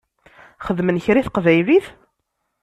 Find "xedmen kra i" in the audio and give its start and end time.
0.65-1.23